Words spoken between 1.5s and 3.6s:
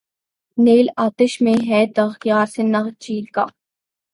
ہے تیغ یار سے نخچیر کا